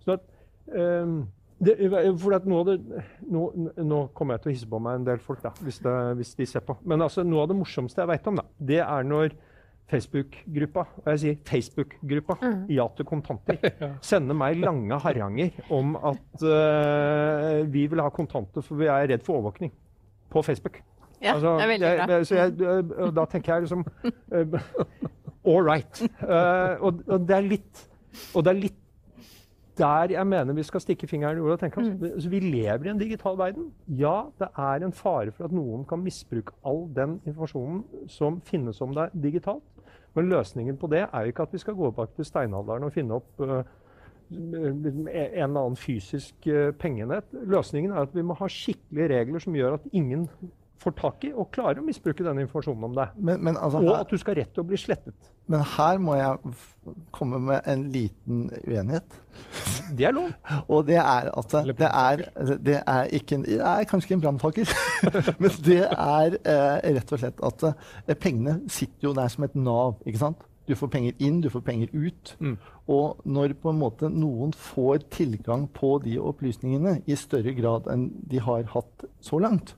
[0.03, 0.23] Så at,
[0.73, 1.21] um,
[1.59, 1.75] det,
[2.21, 2.79] for at nå, det,
[3.27, 3.43] nå,
[3.83, 6.33] nå, kommer jeg til å hisse på meg en del folk, da, hvis, det, hvis
[6.39, 6.77] de ser på.
[6.87, 9.35] Men altså, noe av det morsomste jeg vet om, da, det er når
[9.89, 12.59] Facebook-gruppa, og jeg sier Facebook-gruppa, mm.
[12.73, 13.57] Ja til kontanter,
[14.11, 19.25] sender meg lange haranger om at uh, vi vil ha kontanter for vi er redd
[19.25, 19.73] for overvåkning
[20.29, 20.79] på Facebook.
[21.21, 22.19] Ja, altså, det er veldig bra.
[22.19, 23.85] Jeg, jeg, da tenker jeg liksom
[24.33, 24.59] uh,
[25.49, 26.03] All right.
[26.21, 27.81] Uh, og, og, det er litt
[28.35, 28.85] Og det er litt
[29.79, 32.89] der jeg mener vi skal stikke fingeren i jorda og tenke altså, Vi lever i
[32.91, 33.69] en digital verden.
[33.87, 38.81] Ja, det er en fare for at noen kan misbruke all den informasjonen som finnes
[38.83, 39.63] om deg digitalt.
[40.17, 42.91] Men løsningen på det er jo ikke at vi skal gå bak til steinalderen og
[42.93, 43.61] finne opp uh,
[44.29, 47.31] en eller annen fysisk uh, pengenett.
[47.31, 50.27] Løsningen er at vi må ha skikkelige regler som gjør at ingen
[50.79, 53.15] får tak i og klarer å misbruke denne informasjonen om deg.
[53.17, 55.31] Men, men altså, og at du skal rett til å bli slettet.
[55.49, 56.55] Men her må jeg
[57.15, 59.17] komme med en liten uenighet.
[59.97, 60.29] Det er lov.
[60.73, 62.25] og det er at det er,
[62.69, 64.75] det er, ikke, det er kanskje ikke en brannfakkel,
[65.41, 69.57] men det er eh, rett og slett at eh, pengene sitter jo der som et
[69.57, 69.97] nav.
[70.05, 70.45] ikke sant?
[70.69, 72.35] Du får penger inn, du får penger ut.
[72.37, 72.55] Mm.
[72.93, 78.11] Og når på en måte noen får tilgang på de opplysningene i større grad enn
[78.29, 79.73] de har hatt så langt,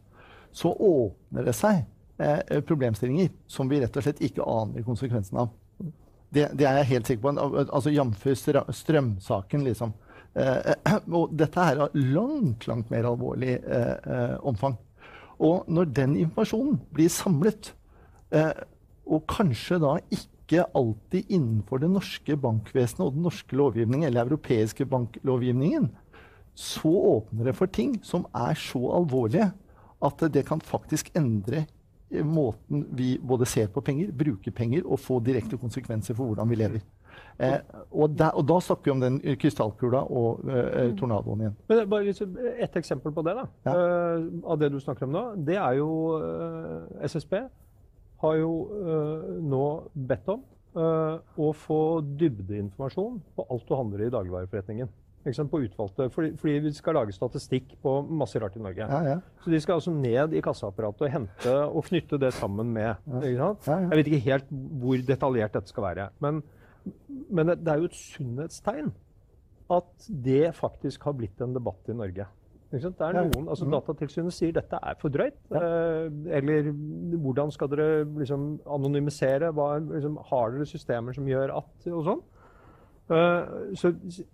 [0.52, 1.84] så åpner det seg
[2.22, 5.52] eh, problemstillinger som vi rett og slett ikke aner konsekvensen av.
[6.32, 7.34] Det, det er jeg helt sikker på.
[7.64, 8.28] Altså Jf.
[8.78, 9.94] strømsaken, liksom.
[10.40, 10.74] Eh,
[11.18, 14.78] og dette er av langt, langt mer alvorlig eh, eh, omfang.
[15.42, 17.74] Og når den informasjonen blir samlet,
[18.32, 18.54] eh,
[19.12, 24.86] og kanskje da ikke alltid innenfor det norske bankvesenet og den norske lovgivningen, eller europeiske
[24.88, 25.90] banklovgivningen,
[26.56, 29.50] så åpner det for ting som er så alvorlige
[30.02, 31.66] at det kan faktisk endre
[32.10, 36.50] eh, måten vi både ser på penger, bruker penger og få direkte konsekvenser for hvordan
[36.50, 36.82] vi lever.
[37.42, 37.58] Eh,
[37.90, 41.58] og, da, og, da, snakker vi om den krystallkula og eh, tornadoen igjen.
[41.72, 43.74] Men bare liksom Et eksempel på det da, ja.
[43.74, 45.90] eh, av det du snakker om nå, det er jo
[46.22, 47.40] uh, SSB
[48.22, 51.78] har jo uh, nå bedt om å få
[52.16, 54.88] dybdeinformasjon på alt du handler i dagligvareforretningen.
[55.24, 58.88] På utvalgte, fordi, fordi, vi skal lage statistikk på masse rart i Norge.
[58.88, 59.20] Ja, ja.
[59.44, 62.96] Så de skal altså ned i kassaapparatet og hente og knytte det sammen med.
[63.24, 63.54] Ja.
[63.68, 66.10] Jeg vet ikke helt hvor detaljert dette skal være.
[66.20, 66.44] Men,
[67.30, 68.94] men det er jo et sunnhetstegn
[69.72, 72.28] at det faktisk har blitt en debatt i Norge.
[72.72, 73.74] Det er noen, altså mm.
[73.74, 75.36] Datatilsynet sier dette er for drøyt.
[75.60, 76.06] Eh,
[76.38, 76.70] eller
[77.20, 79.50] hvordan skal dere liksom anonymisere?
[79.56, 82.22] Hva, liksom, har dere systemer som gjør at og sånn?
[83.12, 83.90] Uh, så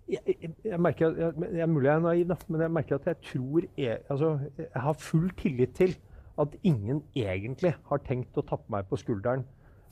[0.06, 3.08] jeg, jeg, jeg merker jeg, jeg, mulig jeg er naiv, da, men jeg merker at
[3.10, 5.96] jeg tror jeg, altså, jeg har full tillit til
[6.38, 9.42] at ingen egentlig har tenkt å tappe meg på skulderen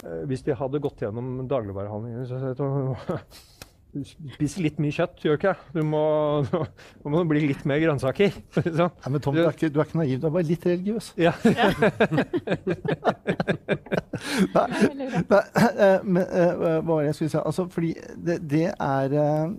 [0.04, 2.22] uh, hvis de hadde gått gjennom dagligvarehandelen.
[3.96, 6.02] Du spiser litt mye kjøtt, gjør ikke Du må,
[7.02, 8.34] du må bli litt mer grønnsaker.
[8.78, 8.92] Sånn.
[8.92, 11.12] Ja, men Tom, du er, ikke, du er, ikke, naiv, du er bare litt religiøs.
[11.26, 11.32] Ja.
[14.56, 17.40] nei, nei, eh, men eh, hva var det jeg skulle si?
[17.40, 17.90] Altså, fordi
[18.26, 19.50] det, det er eh,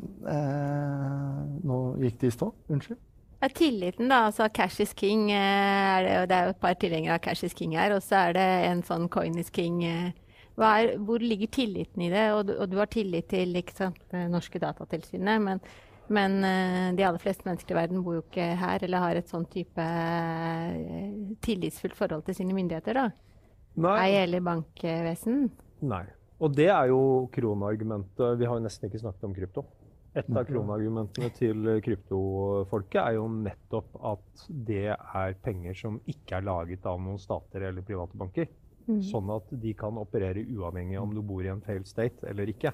[1.67, 2.51] Nå gikk det i stå.
[2.73, 2.99] Unnskyld.
[3.41, 4.23] Ja, tilliten, da.
[4.29, 5.31] altså Cash is king.
[5.31, 7.93] Er det, det, er jo et par tilhengere av Cash is king her.
[7.95, 9.83] Og så er det en sånn coin is king.
[9.85, 10.09] Eh,
[10.65, 12.25] er, hvor ligger tilliten i det?
[12.33, 15.61] Og du, og du har tillit til sant, det norske datatilsynet, men,
[16.09, 19.29] men uh, de aller fleste mennesker i verden bor jo ikke her eller har et
[19.29, 22.97] sånn type uh, tillitsfullt forhold til sine myndigheter.
[22.97, 23.09] da.
[23.77, 23.97] Nei.
[24.07, 25.49] Ei heller bankvesen.
[25.85, 26.05] Nei.
[26.41, 28.37] Og det er jo kronargumentet.
[28.37, 29.65] Vi har jo nesten ikke snakket om krypto.
[30.17, 36.47] Et av kronargumentene til kryptofolket er jo nettopp at det er penger som ikke er
[36.47, 38.49] laget av noen stater eller private banker.
[38.87, 39.01] Mm.
[39.03, 42.71] Sånn at de kan operere uavhengig om du bor i en failed state eller ikke.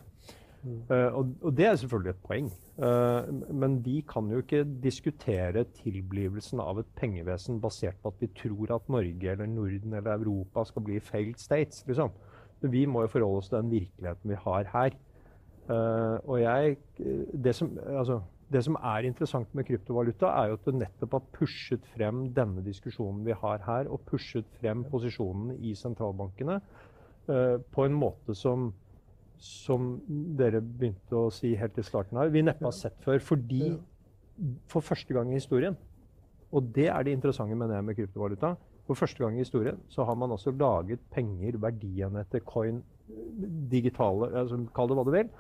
[0.64, 0.76] Mm.
[0.88, 2.52] Uh, og, og, det er selvfølgelig et poeng.
[2.78, 8.30] Uh, men vi kan jo ikke diskutere tilblivelsen av et pengevesen basert på at vi
[8.38, 11.84] tror at Norge eller Norden eller Europa skal bli failed states.
[11.88, 12.14] Liksom.
[12.62, 14.96] Vi må jo forholde oss til den virkeligheten vi har her.
[15.64, 16.78] Uh, og jeg
[17.44, 18.22] det som, altså,
[18.54, 22.64] det som er interessant med kryptovaluta, er jo at det nettopp har pushet frem denne
[22.66, 28.70] diskusjonen vi har her, og pushet frem posisjonene i sentralbankene uh, på en måte som,
[29.42, 29.96] som
[30.40, 33.22] dere begynte å si helt i starten her, vi neppe har sett før.
[33.24, 33.74] Fordi
[34.72, 35.78] for første gang i historien,
[36.54, 40.04] og det er det interessante med det med kryptovaluta, for første gang i historien så
[40.06, 42.82] har man også laget penger, verdiene etter coin,
[43.72, 45.32] digitale, altså, kall det hva du vil,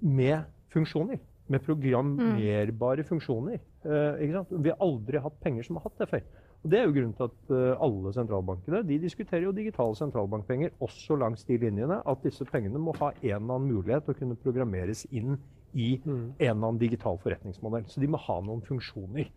[0.00, 1.18] med funksjoner
[1.52, 3.08] med programmerbare mm.
[3.08, 3.60] funksjoner.
[3.84, 6.26] Uh, Vi har aldri hatt penger som har hatt det før.
[6.64, 10.74] Og Det er jo grunnen til at uh, alle sentralbankene de diskuterer jo digitale sentralbankpenger
[10.82, 12.00] også langs de linjene.
[12.06, 15.36] At disse pengene må ha en eller annen mulighet til å kunne programmeres inn
[15.74, 16.12] i mm.
[16.12, 17.86] en eller annen digital forretningsmodell.
[17.86, 19.30] Så de må ha noen funksjoner.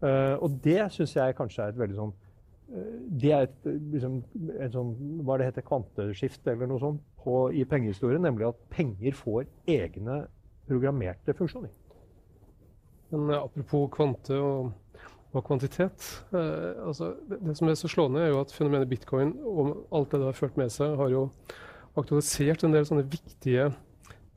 [0.00, 2.18] Uh, og det syns jeg kanskje er et veldig sånn
[3.20, 4.20] det er et, liksom,
[4.62, 4.92] et sånn,
[5.26, 8.22] hva det heter, kvanteskift eller noe sånt på, i pengehistorien.
[8.22, 10.20] Nemlig at penger får egne
[10.70, 11.72] programmerte funksjoner.
[13.10, 14.72] Men eh, apropos kvante og,
[15.32, 16.06] og kvantitet.
[16.32, 20.12] Eh, altså, det, det, som er så slående, er jo at fenomenet bitcoin og alt
[20.12, 21.28] det det har ført med seg, har jo
[21.98, 23.70] aktualisert en del sånne viktige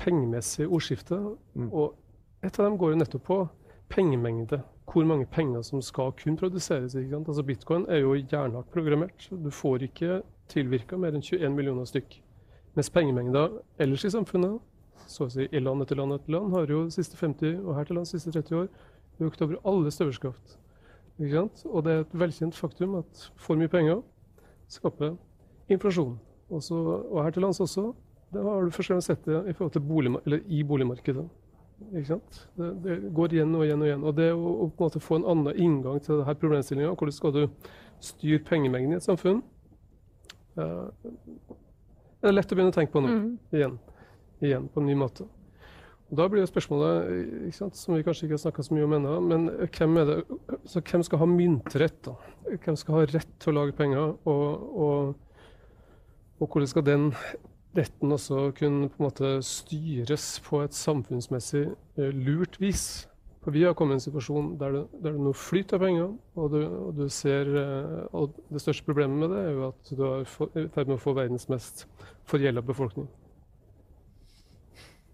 [0.02, 1.34] pengemessige ordskifter.
[1.54, 1.70] Mm.
[1.70, 1.94] Og
[2.44, 3.42] et av dem går jo nettopp på
[3.94, 4.64] pengemengde.
[4.90, 6.96] Hvor mange penger som skal kun produseres.
[6.96, 9.30] Altså Bitcoin er jo jernhardt programmert.
[9.32, 12.18] Du får ikke tilvirka mer enn 21 millioner stykk.
[12.76, 13.48] Mens pengemengda
[13.80, 14.60] ellers i samfunnet
[15.08, 17.76] så å si i land etter land etter land, har jo de siste 50 og
[17.78, 18.70] her til lands siste 30 år
[19.28, 20.58] økt over alle støvelskraft.
[21.20, 24.02] Og det er et velkjent faktum at for mye penger
[24.72, 25.14] skaper
[25.72, 26.18] inflasjon.
[26.50, 27.94] Også, og her til lands også.
[28.34, 31.26] Det har du først og fremst sett det i, forhold til bolig, i boligmarkedet.
[31.94, 34.04] Det, det, går igjen og igjen og igjen.
[34.04, 37.36] Og det å, å en måte få en annen inngang til denne problemstillinga, hvordan skal
[37.36, 37.44] du
[38.04, 39.42] styre pengemengden i et samfunn,
[40.58, 40.90] uh,
[42.24, 43.32] det er lett å begynne å tenke på nå mm.
[43.56, 43.78] igjen
[44.42, 45.28] igjen på en ny måte.
[46.14, 48.92] Og da blir jo spørsmålet, sant, som vi kanskje ikke har snakka så mye om
[49.00, 50.18] ennå, men hvem, det,
[50.76, 51.96] hvem, skal ha myntrett?
[52.06, 52.14] da?
[52.54, 54.12] Hvem skal ha rett til å lage penger?
[54.30, 55.16] Og, og,
[56.38, 57.08] og, hvordan skal den
[57.74, 63.08] retten også kunne på en måte styres på et samfunnsmessig uh, lurt vis?
[63.42, 66.54] For vi har kommet i en situasjon der det, der det nå flyter penger, og
[66.54, 67.50] du, og du ser
[68.14, 71.04] og Det største problemet med det er jo at du er i ferd med å
[71.10, 71.88] få verdens mest
[72.30, 73.10] forgjelda befolkning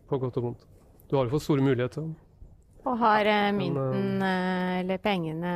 [0.10, 0.66] på godt og vondt.
[1.10, 2.10] Du har jo fått store muligheter.
[2.86, 5.54] Og har uh, mynten uh, eller pengene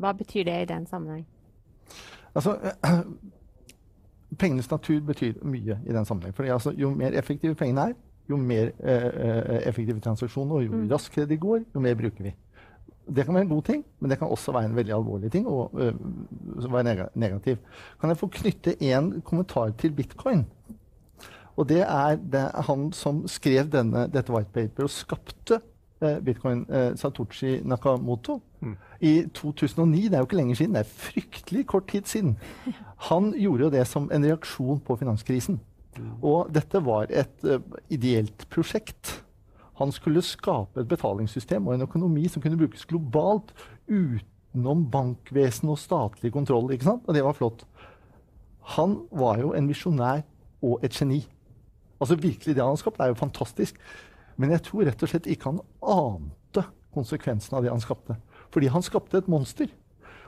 [0.00, 1.24] Hva betyr det i den sammenheng?
[2.34, 2.54] Altså,
[4.40, 6.34] pengenes natur betyr mye i den sammenheng.
[6.36, 7.98] For altså, jo mer effektive pengene er,
[8.30, 8.70] jo mer
[9.66, 10.84] effektive transaksjoner og jo mm.
[10.92, 12.32] raskere de går, jo mer bruker vi.
[13.10, 15.48] Det kan være en god ting, men det kan også være en veldig alvorlig ting
[15.50, 17.56] og være negativ.
[18.00, 20.46] Kan jeg få knytte en kommentar til bitcoin?
[21.60, 25.60] Og det er, det han som skrev denne, dette whitepaper og skapte
[26.00, 28.76] eh, bitcoin, eh, Satoshi Nakamoto, Mm.
[29.00, 32.34] i 2009, det er jo ikke lenger siden, det er fryktelig kort tid siden,
[33.08, 35.60] han gjorde jo det som en reaksjon på finanskrisen.
[36.22, 37.58] Og dette var et uh,
[37.90, 39.24] ideelt prosjekt.
[39.80, 43.52] Han skulle skape et betalingssystem og en økonomi som kunne brukes globalt
[43.88, 46.70] utenom bankvesen og statlig kontroll.
[46.70, 47.64] Og det var flott.
[48.76, 50.22] Han var jo en visjonær
[50.62, 51.24] og et geni.
[52.00, 53.76] Altså virkelig Det han har skapt, er jo fantastisk.
[54.36, 58.16] Men jeg tror rett og slett ikke han ante konsekvensen av det han skapte.
[58.50, 59.68] Fordi han skapte et monster.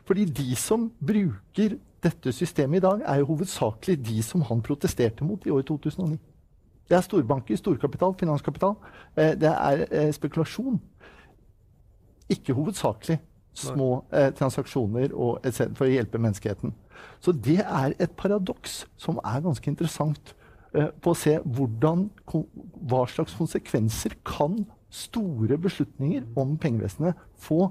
[0.04, 5.24] Fordi de som bruker dette systemet i dag, er jo hovedsakelig de som han protesterte
[5.24, 6.18] mot i år 2009.
[6.88, 8.74] Det er storbanker, storkapital, finanskapital.
[9.16, 10.80] Eh, det er eh, spekulasjon.
[12.28, 13.20] Ikke hovedsakelig
[13.54, 16.74] små eh, transaksjoner og et for å hjelpe menneskeheten.
[17.20, 20.34] Så det er et paradoks som er ganske interessant
[20.72, 22.06] på å se hvordan,
[22.88, 27.70] hva slags konsekvenser kan store beslutninger om pengevesenet få,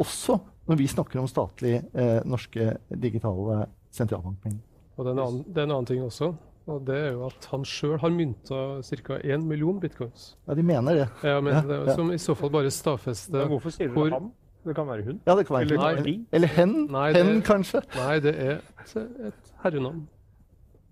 [0.00, 4.60] også når vi snakker om statlige eh, norske digitale sentralbankpenger.
[4.96, 6.30] Og det er, en annen, det er en annen ting også.
[6.70, 9.16] Og det er jo at han sjøl har mynta ca.
[9.24, 10.34] 1 million bitcoins.
[10.46, 11.06] Ja, de mener det.
[11.26, 11.94] Ja, men det, er ja.
[11.96, 14.30] Som i så fall bare stadfester hvorfor sier du hvor- han?
[14.60, 15.20] Det kan være hun.
[15.24, 16.02] Ja, det kan være Eller Nei.
[16.04, 16.12] de.
[16.36, 17.80] Eller hen, Nei, det- kanskje.
[17.96, 18.96] Nei, det er et-
[19.30, 20.02] et herrenavn.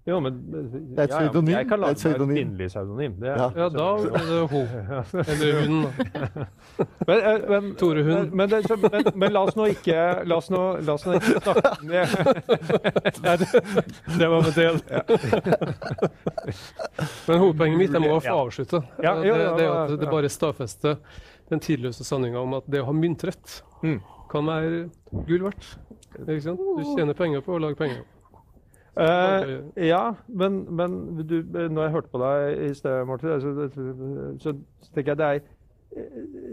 [0.09, 1.51] Jo, men Det er et pseudonym.
[1.53, 3.13] Jeg kan Det er lage et kvinnelig pseudonym.
[3.21, 3.49] Det er- Ja.
[3.57, 4.67] Ja, da er det hun.
[5.33, 5.83] Eller hun.
[5.83, 5.91] da.
[7.09, 8.33] Men, eh, men, Tore Hund.
[8.33, 9.97] Men, men, men, men la oss nå ikke
[10.31, 11.63] La oss nå, la oss nå ikke snakke
[13.25, 13.49] Nei, det,
[14.19, 14.79] det var med del.
[17.29, 18.81] Men hovedpoenget mitt jeg må få avslutte.
[19.03, 20.97] Ja, jo, det, ja, det er at det bare stadfester
[21.51, 24.01] den tidløse sanninga om at det å ha myntrett Mm.
[24.31, 24.91] kan være
[25.29, 25.67] gull verdt.
[26.19, 26.59] Ikke sant?
[26.79, 28.03] Du tjener penger på å lage penger.
[28.97, 30.95] Eh, ja, men, men
[31.29, 33.85] du, når jeg hørte på deg i sted, Martin, så, så,
[34.43, 34.55] så
[34.95, 35.41] tenker jeg det er,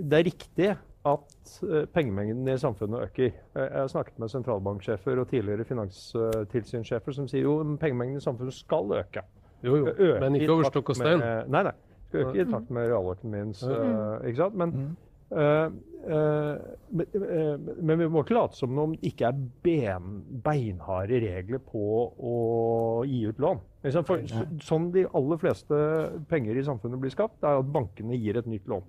[0.03, 0.69] det er riktig
[1.05, 3.31] at eh, pengemengden i samfunnet øker.
[3.55, 8.93] Jeg har snakket med sentralbanksjefer og tidligere finanstilsynssjefer som sier jo pengemengden i samfunnet skal
[8.99, 9.21] øke.
[9.63, 9.87] Jo, jo.
[9.93, 11.19] Øke Men ikke over stokk og stein.
[11.49, 11.73] Nei, nei.
[12.09, 14.55] Skal øke i takt med realøkonomiens eh, Ikke sant?
[14.55, 14.95] Men, Mm.
[15.31, 15.69] Eh,
[16.05, 21.61] eh, men, eh, vi må ikke late som om det ikke er ben, beinharde regler
[21.63, 22.35] på å
[23.07, 23.63] gi ut lån.
[24.05, 25.81] For, så, sånn de aller fleste
[26.29, 28.85] penger i samfunnet blir skapt, er at bankene gir et nytt lån.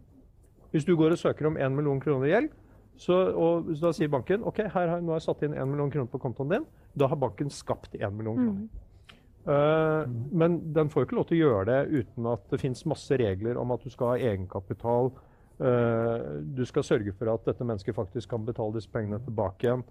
[0.72, 2.55] Hvis du går og søker om 1 million kroner i gjeld,
[3.01, 5.92] så, og da sier banken ok, her har, nå har jeg satt inn 1 million
[5.92, 8.83] kroner på kontoen din, da har banken skapt 1 million kroner.
[9.46, 12.87] Eh, Men den får jo ikke lov til å gjøre det uten at det finnes
[12.88, 15.12] masse regler om at du skal ha egenkapital.
[15.61, 19.87] Eh, du skal sørge for at dette mennesket faktisk kan betale disse pengene tilbake igjen.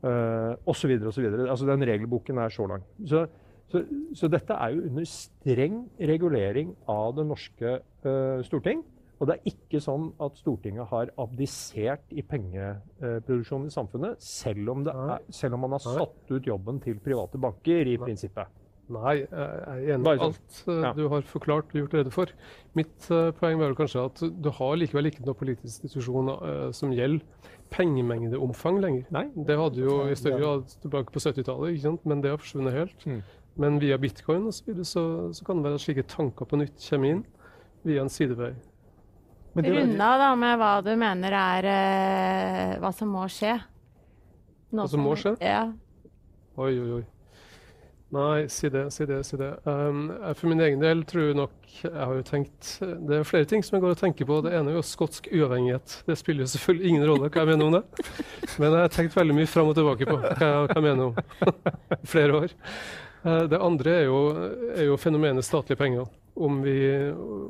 [0.00, 0.94] Osv.
[1.10, 1.26] osv.
[1.44, 2.84] Altså, den regelboken er så lang.
[3.04, 3.26] Så,
[3.68, 3.82] så,
[4.16, 7.74] så dette er jo under streng regulering av det norske
[8.06, 8.80] uh, storting.
[9.20, 14.86] Og det er ikke sånn at Stortinget har abdisert i pengeproduksjonen i samfunnet, selv om,
[14.86, 18.48] det er, selv om man har satt ut jobben til private banker, i prinsippet.
[18.90, 20.24] Nei, jeg er enig i sånn.
[20.26, 20.92] alt eh, Ja.
[20.96, 22.32] du har forklart og gjort rede for.
[22.78, 26.94] Mitt uh, poeng var kanskje at du har likevel ikke noen politisk institusjon uh, som
[26.94, 29.04] gjelder pengemengdeomfang lenger.
[29.14, 29.26] Nei.
[29.46, 33.06] Det hadde jo i større grad tilbake på 70-tallet, men det har forsvunnet helt.
[33.06, 33.20] Mm.
[33.60, 35.04] Men via bitcoin og så, videre, så,
[35.36, 37.22] så kan det være at slike tanker på nytt kommer inn
[37.86, 38.52] via en sidevei.
[39.54, 43.56] Runda da med hva du mener er uh, hva som må skje.
[44.70, 45.34] Noe Hva som må skje?
[45.42, 45.64] Ja.
[46.60, 47.04] Oi, oi, oi.
[48.10, 49.52] Nei, si det, si det, si det.
[49.64, 51.52] Um, for min egen del tror jeg nok
[51.84, 54.40] Jeg har jo tenkt Det er flere ting som jeg går og tenker på.
[54.42, 55.94] Det ene er jo skotsk uavhengighet.
[56.08, 58.08] Det spiller jo selvfølgelig ingen rolle hva jeg mener om det.
[58.58, 61.62] Men jeg har tenkt veldig mye fram og tilbake på hva hva jeg mener om
[62.16, 62.56] flere år.
[63.22, 64.18] Uh, Det andre er jo,
[64.74, 66.10] er jo fenomenet statlige penger.
[66.40, 66.76] Om, vi,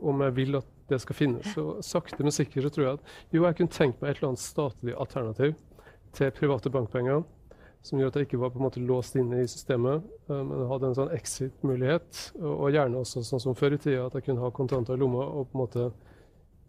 [0.02, 1.54] om jeg vil at det skal finnes.
[1.54, 4.44] Så sakte, men sikkert tror jeg at jo, jeg kunne tenkt meg et eller annet
[4.44, 5.54] statlig alternativ
[6.16, 7.22] til private bankpenger
[7.82, 10.68] som gjør at jeg ikke var på en måte låst inne i systemet, eh, men
[10.68, 12.22] hadde en sånn exit-mulighet.
[12.42, 15.24] Og, gjerne også sånn som før i tida, at jeg kunne ha kontanter i lomma
[15.24, 15.86] og på en måte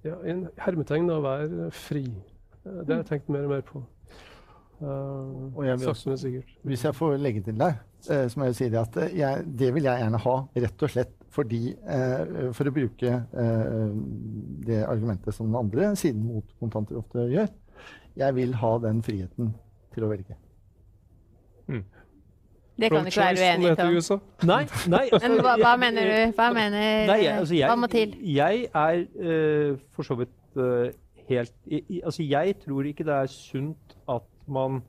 [0.08, 2.06] ja, i en hermetegn da, være fri.
[2.63, 3.84] Eh, Det har jeg tenkt mer og mer på.
[4.82, 6.54] Uh, Og jeg vil sakte, men sikkert.
[6.65, 9.86] Hvis jeg får legge til der, så må jeg si det at jeg, det vil
[9.86, 11.60] jeg gjerne ha, rett og slett fordi
[12.58, 13.12] For å bruke
[14.66, 17.53] det argumentet som den andre siden mot kontanter ofte gjør.
[18.18, 19.53] Jeg vil ha den friheten
[19.93, 20.36] til å velge.
[22.82, 24.17] Det kan du ikke være uenig i.
[24.47, 26.34] Nei, nei altså, Men hva, hva mener du?
[26.38, 28.15] Hva mener Nei, jeg, altså, jeg, Hva må til?
[28.26, 30.88] Jeg er uh, for så vidt uh,
[31.30, 34.82] helt i, i, Altså, jeg tror ikke det er sunt at man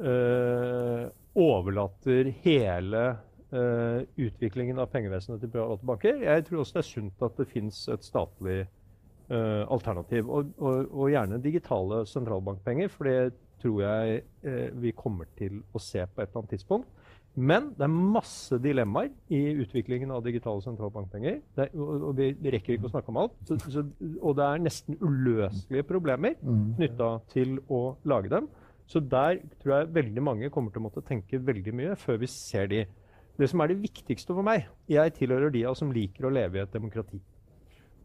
[0.00, 3.06] uh, overlater hele
[3.56, 6.16] utviklingen av pengevesenet til private banker.
[6.20, 8.56] Jeg tror også det er sunt at det fins et statlig
[9.30, 10.26] alternativ.
[10.28, 13.14] Og, og, og, gjerne digitale sentralbankpenger, for det
[13.62, 16.90] tror jeg eh, vi kommer til å se på et eller annet tidspunkt.
[17.36, 21.42] Men det er masse dilemmaer i utviklingen av digitale sentralbankpenger.
[21.60, 23.34] Er, og, vi rekker ikke å snakke om alt.
[23.44, 23.82] Så, så,
[24.22, 26.62] og det er nesten uløselige problemer mm.
[26.78, 28.48] knytta til å lage dem.
[28.88, 32.30] Så der tror jeg veldig mange kommer til å måtte tenke veldig mye før vi
[32.32, 32.86] ser de.
[33.36, 36.62] Det som er det viktigste for meg Jeg tilhører de som liker å leve i
[36.64, 37.20] et demokrati.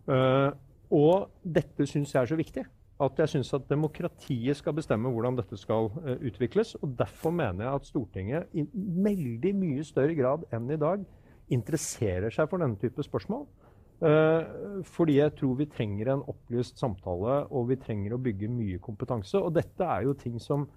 [0.10, 0.52] Uh,
[0.92, 2.66] og dette syns jeg er så viktig.
[3.02, 6.76] At jeg syns at demokratiet skal bestemme hvordan dette skal uh, utvikles.
[6.82, 8.66] Og derfor mener jeg at Stortinget i
[9.08, 11.04] veldig mye større grad enn i dag
[11.52, 13.48] interesserer seg for denne type spørsmål.
[14.02, 18.82] Uh, fordi jeg tror vi trenger en opplyst samtale, og vi trenger å bygge mye
[18.82, 19.38] kompetanse.
[19.42, 20.70] Og dette er jo ting som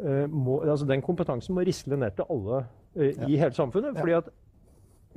[0.00, 2.60] må, altså Den kompetansen må risle ned til alle
[2.94, 3.26] i ja.
[3.42, 3.98] hele samfunnet.
[3.98, 4.30] fordi at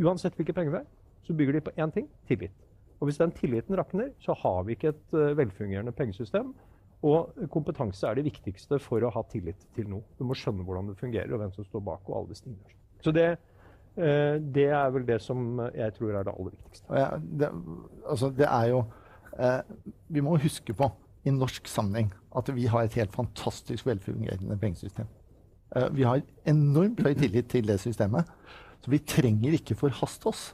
[0.01, 0.87] uansett hvilke penger vi har,
[1.23, 2.62] så bygger de på én ting tillit.
[3.03, 6.53] Og Hvis den tilliten rakner, så har vi ikke et uh, velfungerende pengesystem.
[7.03, 10.07] Og kompetanse er det viktigste for å ha tillit til noe.
[10.15, 12.07] Du må skjønne hvordan det fungerer, og hvem som står bak.
[12.07, 12.77] og alle disse tingene.
[13.03, 13.25] Så det,
[13.99, 16.95] uh, det er vel det som jeg tror er det aller viktigste.
[16.95, 17.09] Ja,
[17.43, 17.51] det,
[18.07, 18.79] altså det er jo
[19.35, 19.59] eh,
[20.07, 20.91] Vi må huske på
[21.27, 25.07] i norsk sammenheng at vi har et helt fantastisk velfungerende pengesystem.
[25.91, 28.31] vi har enormt høy tillit til det systemet.
[28.79, 30.53] Så vi trenger ikke forhaste oss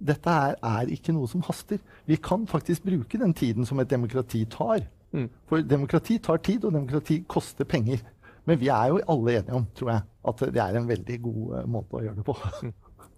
[0.00, 1.80] dette er, er, ikke noe som haster.
[2.08, 4.86] Vi kan faktisk bruke den tiden som et demokrati tar.
[5.12, 5.28] Mm.
[5.50, 8.02] For demokrati tar tid, og demokrati koster penger.
[8.48, 11.42] Men vi er jo alle enige om, tror jeg, at det er en veldig god
[11.52, 12.36] uh, måte å gjøre det på.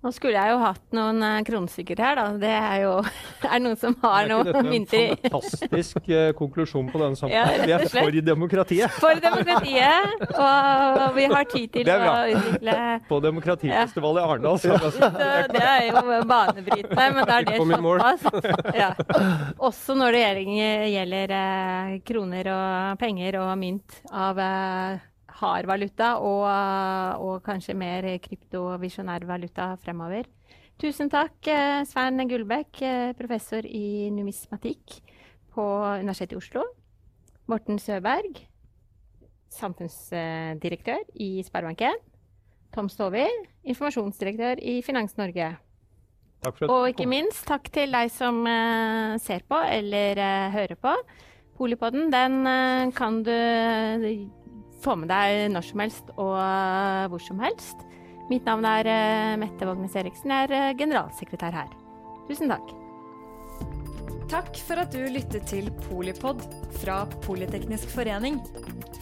[0.02, 2.24] Nå skulle jeg jo hatt noen uh, her, da.
[2.42, 2.94] Det er jo
[3.54, 5.04] er noen som har noe mynter i.
[5.04, 7.62] Er ikke en fantastisk uh, konklusjon på denne samtalen.
[7.62, 8.96] Ja, vi er for demokratiet.
[8.96, 10.24] For demokratiet.
[10.32, 12.76] Og, vi har tid til å utvikle
[13.06, 14.58] På demokratifestival i Arendal.
[14.62, 14.74] Så,
[15.52, 17.62] det er jo banebrytende, men da er det
[18.26, 18.74] såpass.
[18.74, 18.90] Ja.
[19.62, 20.26] Også når det
[20.96, 24.42] gjelder uh, kroner og penger og mynt av
[25.42, 26.46] hardvaluta og,
[27.22, 30.28] og kanskje mer kryptovisjonær valuta fremover.
[30.82, 34.96] Tusen takk, eh, Svein Gullbekk, eh, professor i numismatikk
[35.54, 35.66] på
[36.00, 36.64] Universitetet i Oslo.
[37.46, 38.40] Morten Søberg,
[39.52, 42.00] samfunnsdirektør i Sparebanken.
[42.72, 43.26] Tom Stovi,
[43.62, 45.52] informasjonsdirektør i Finans Norge.
[46.66, 48.42] Og ikke minst takk til deg som
[49.22, 50.18] ser på eller
[50.50, 50.94] hører på.
[51.58, 52.42] Polipodden den
[52.96, 53.36] kan du
[54.82, 57.86] få med deg når som helst og eh, hvor som helst.
[58.30, 60.30] Mitt navn er uh, Mette Vågnes Eriksen.
[60.30, 61.72] Jeg er uh, generalsekretær her.
[62.28, 62.70] Tusen takk.
[64.32, 66.40] Takk for at du lyttet til Polipod
[66.80, 68.38] fra Politeknisk forening.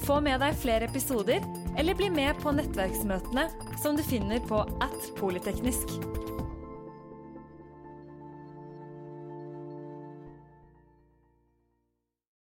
[0.02, 1.44] Få med deg flere episoder,
[1.78, 3.46] eller bli med på nettverksmøtene
[3.78, 6.00] som du finner på at polyteknisk.